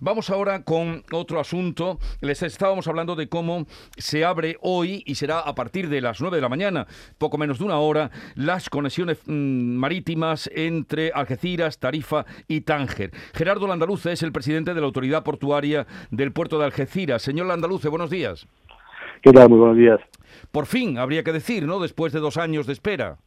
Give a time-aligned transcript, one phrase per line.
[0.00, 1.98] Vamos ahora con otro asunto.
[2.20, 3.66] Les estábamos hablando de cómo
[3.96, 6.86] se abre hoy y será a partir de las 9 de la mañana,
[7.18, 13.10] poco menos de una hora, las conexiones mm, marítimas entre Algeciras, Tarifa y Tánger.
[13.34, 17.22] Gerardo Landaluce es el presidente de la Autoridad Portuaria del puerto de Algeciras.
[17.22, 18.46] Señor Landaluce, buenos días.
[19.22, 19.48] ¿Qué tal?
[19.48, 20.00] Muy buenos días.
[20.52, 21.80] Por fin, habría que decir, ¿no?
[21.80, 23.18] Después de dos años de espera.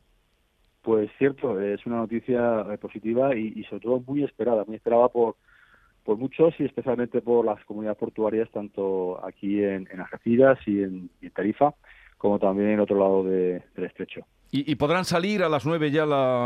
[0.81, 5.35] Pues cierto, es una noticia eh, positiva y, sobre todo muy esperada, muy esperada por,
[6.03, 11.09] por muchos y especialmente por las comunidades portuarias, tanto aquí en, en Algeciras y en,
[11.33, 11.73] Tarifa,
[12.17, 14.25] como también en otro lado del estrecho.
[14.53, 16.03] ¿Y, podrán salir a las nueve ya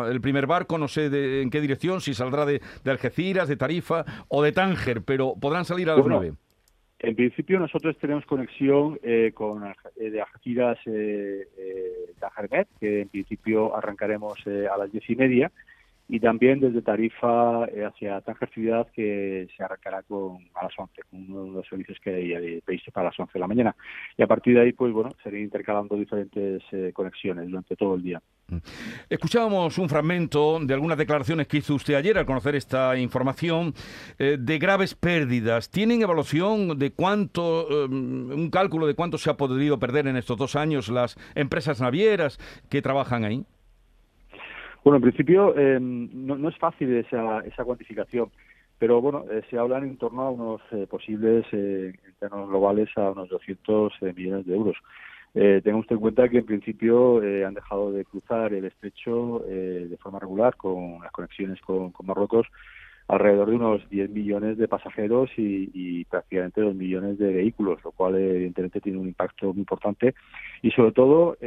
[0.08, 0.78] el primer barco?
[0.78, 5.02] No sé de, en qué dirección, si saldrá de, Algeciras, de Tarifa o de Tánger,
[5.02, 6.34] pero podrán salir a las nueve.
[7.00, 12.06] En principio nosotros tenemos conexión eh, con eh, de Algeciras eh, eh,
[12.80, 15.52] que en principio arrancaremos eh, a las diez y media,
[16.08, 21.31] y también desde Tarifa hacia Tánger Ciudad, que se arrancará con, a las 11, con
[21.31, 23.76] uno de los servicios que hay previsto para las 11 de la mañana.
[24.17, 28.22] Y a partir de ahí, pues bueno, se intercalando diferentes conexiones durante todo el día.
[28.48, 28.58] Mm.
[29.09, 33.73] Escuchábamos un fragmento de algunas declaraciones que hizo usted ayer al conocer esta información
[34.20, 35.70] eh, de graves pérdidas.
[35.70, 40.38] ¿Tienen evaluación de cuánto, eh, un cálculo de cuánto se ha podido perder en estos
[40.38, 42.38] dos años las empresas navieras
[42.70, 43.45] que trabajan ahí?
[44.86, 48.30] Bueno, en principio eh, no, es fácil esa, esa cuantificación,
[48.80, 53.94] pero bueno, se hablan en torno a unos posibles, en términos globales, a unos 200
[54.16, 54.77] millones de euros.
[55.38, 59.44] Eh, tenga usted en cuenta que en principio eh, han dejado de cruzar el estrecho
[59.50, 62.47] eh, de forma regular con las conexiones con, Marruecos
[63.09, 68.16] alrededor de unos 10 millones de pasajeros y, prácticamente 2 millones de vehículos, lo cual
[68.16, 70.16] evidentemente tiene un impacto muy importante
[70.64, 71.38] y sobre todo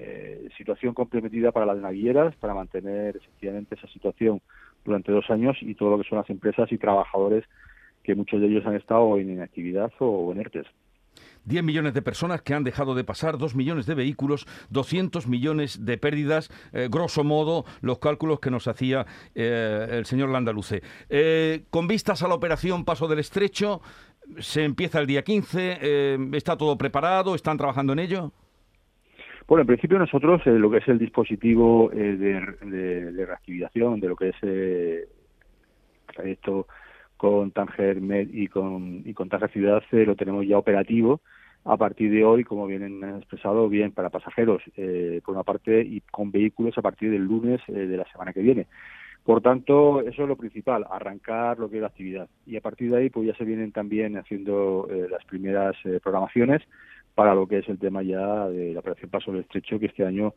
[0.00, 4.40] em, situación comprometida para las navieras para mantener efectivamente esa situación
[4.84, 7.44] durante dos años y todo lo que son las empresas y trabajadores
[8.02, 10.66] que muchos de ellos han estado en inactividad o en ERTES.
[11.44, 15.84] 10 millones de personas que han dejado de pasar, 2 millones de vehículos, 200 millones
[15.84, 20.82] de pérdidas, eh, grosso modo los cálculos que nos hacía eh, el señor Landaluce.
[21.08, 23.80] Eh, con vistas a la operación Paso del Estrecho,
[24.38, 27.34] se empieza el día 15, ¿está todo preparado?
[27.34, 28.32] ¿Están trabajando en ello?
[29.50, 32.38] Bueno, en principio nosotros lo que es el dispositivo de,
[33.26, 35.08] reactivación, de lo que es el
[36.06, 36.68] trayecto
[37.16, 41.20] con Tanger Med y con, y con Tanger Ciudad eh, lo tenemos ya operativo
[41.64, 46.00] a partir de hoy, como bien expresado, bien para pasajeros eh, por una parte y
[46.12, 48.68] con vehículos a partir del lunes eh, de la semana que viene.
[49.24, 52.28] Por tanto, eso es lo principal, arrancar lo que es la actividad.
[52.46, 56.62] Y a partir de ahí, pues ya se vienen también haciendo las primeras programaciones
[57.20, 60.06] para lo que es el tema ya de la operación Paso del Estrecho, que este
[60.06, 60.32] año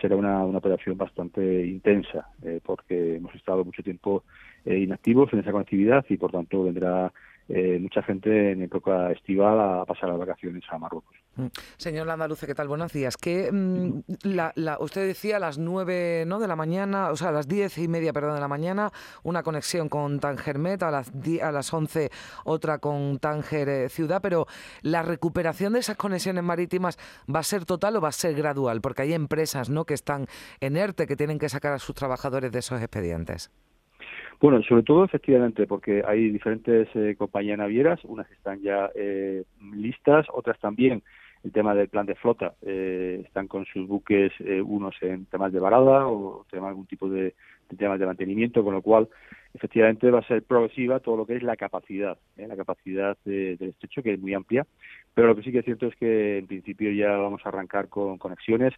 [0.00, 2.26] será una, una operación bastante intensa,
[2.64, 4.24] porque hemos estado mucho tiempo
[4.64, 7.12] eh, inactivos en esa conectividad y por tanto vendrá
[7.48, 11.16] eh, mucha gente en época estival a pasar las vacaciones a Marruecos.
[11.36, 11.46] Mm.
[11.76, 12.68] Señor Landaluce, ¿qué tal?
[12.68, 13.16] Buenos días.
[13.16, 16.38] Que mm, la, usted decía a las nueve ¿no?
[16.38, 18.90] de la mañana, o sea, a las diez y media perdón, de la mañana,
[19.22, 22.10] una conexión con Tangermet, a las, a las once
[22.44, 24.46] otra con Tanger eh, Ciudad, pero
[24.82, 26.98] ¿la recuperación de esas conexiones marítimas
[27.32, 28.80] va a ser total o va a ser gradual?
[28.80, 29.84] Porque hay empresas ¿no?
[29.84, 30.26] que están
[30.60, 33.50] en ERTE, que tienen que sacar a sus trabajadores de esos expedientes.
[34.42, 40.26] Bueno, sobre todo efectivamente, porque hay diferentes eh, compañías navieras, unas están ya eh, listas,
[40.32, 41.04] otras también.
[41.44, 44.32] El tema del plan de flota, eh, están con sus buques
[44.64, 47.34] unos en temas de varada o temas, algún tipo de,
[47.78, 49.08] temas de mantenimiento, con lo cual
[49.54, 54.02] efectivamente va a ser progresiva todo lo que es la capacidad, la capacidad del estrecho,
[54.02, 54.66] que es muy amplia,
[55.14, 57.88] pero lo que sí que es cierto es que en principio ya vamos a arrancar
[57.88, 58.72] con conexiones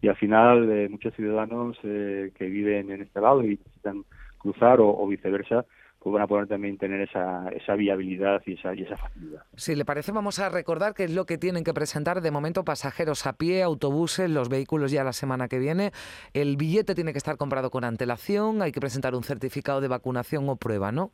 [0.00, 4.04] y al final muchos ciudadanos que viven en este lado y necesitan
[4.38, 5.64] cruzar o, viceversa,
[5.98, 9.42] pues van a poder también tener esa, esa viabilidad y esa, y esa facilidad.
[9.56, 12.64] Si le parece, vamos a recordar qué es lo que tienen que presentar de momento
[12.64, 15.90] pasajeros a pie, autobuses, los vehículos ya la semana que viene.
[16.32, 20.48] El billete tiene que estar comprado con antelación, hay que presentar un certificado de vacunación
[20.48, 21.10] o prueba, ¿no?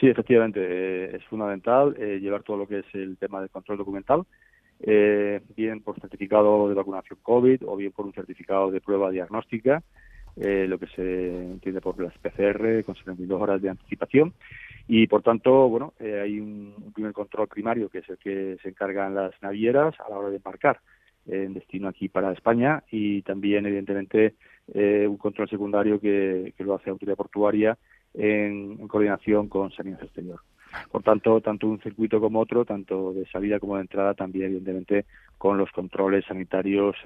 [0.00, 3.76] Sí, efectivamente, eh, es fundamental eh, llevar todo lo que es el tema del control
[3.76, 4.24] documental,
[4.80, 9.82] eh, bien por certificado de vacunación COVID o bien por un certificado de prueba diagnóstica
[10.36, 14.32] eh, lo que se entiende por las PCR con 72 horas de anticipación
[14.86, 18.68] y por tanto bueno eh, hay un, primer control primario que es el que se
[18.68, 20.80] encargan las navieras a la hora de embarcar
[21.26, 24.34] en destino aquí para España y también evidentemente
[24.72, 27.76] eh, un control secundario que, lo hace autoridad portuaria
[28.14, 30.40] en, coordinación con Sanidad Exterior.
[30.90, 35.04] Por tanto, tanto un circuito como otro, tanto de salida como de entrada, también evidentemente
[35.36, 36.96] con los controles sanitarios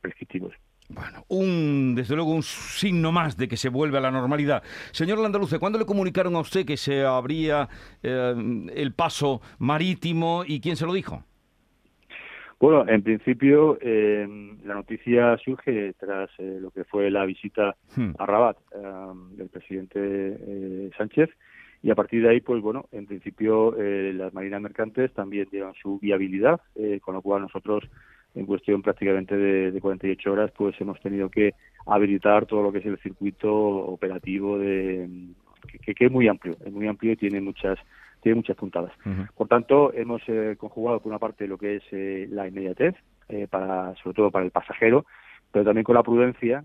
[0.00, 0.52] prescriptivos.
[0.92, 4.62] Bueno, un, desde luego un signo más de que se vuelve a la normalidad.
[4.90, 7.68] Señor Landaluce, ¿cuándo le comunicaron a usted que se abría
[8.02, 8.34] eh,
[8.74, 11.22] el paso marítimo y quién se lo dijo?
[12.58, 14.26] Bueno, en principio eh,
[14.64, 18.10] la noticia surge tras eh, lo que fue la visita hmm.
[18.18, 18.58] a Rabat
[19.32, 21.30] del presidente Sánchez
[21.82, 25.98] y a partir de ahí, pues bueno, en principio las marinas mercantes también llevan su
[25.98, 26.60] viabilidad,
[27.00, 27.88] con lo cual nosotros
[28.34, 31.54] en cuestión prácticamente de, de 48 horas, pues hemos tenido que
[31.86, 35.08] habilitar todo lo que es el circuito operativo de
[35.82, 37.78] que, que es muy amplio, es muy amplio y tiene muchas
[38.22, 38.92] tiene muchas puntadas.
[39.34, 42.94] Por tanto, hemos eh, conjugado por una parte lo que es eh, la inmediatez,
[43.30, 45.06] eh, para, sobre todo para el pasajero,
[45.50, 46.64] pero también con la prudencia,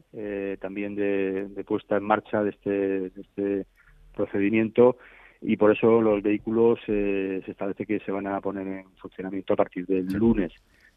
[0.60, 3.66] también de, puesta en marcha de este, de este
[4.14, 4.98] procedimiento.
[5.42, 9.56] Y por eso los vehículos se establece que se van a poner en funcionamiento a
[9.56, 10.52] partir del lunes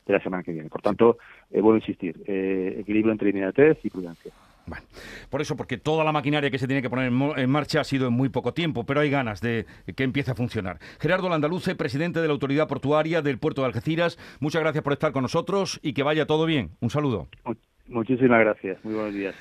[0.09, 0.69] de la semana que viene.
[0.69, 1.19] Por tanto,
[1.51, 4.33] eh, vuelvo a insistir, eh, equilibrio entre inmediatez y prudencia.
[4.67, 4.85] Bueno,
[5.31, 8.09] por eso, porque toda la maquinaria que se tiene que poner en marcha ha sido
[8.09, 9.65] en muy poco tiempo, pero hay ganas de
[9.97, 10.79] que empiece a funcionar.
[11.01, 15.13] Gerardo Landaluce, presidente de la Autoridad Portuaria del Puerto de Algeciras, muchas gracias por estar
[15.13, 16.71] con nosotros y que vaya todo bien.
[16.81, 17.29] Un saludo.
[17.87, 18.85] Muchísimas gracias.
[18.85, 19.35] Muy buenos días.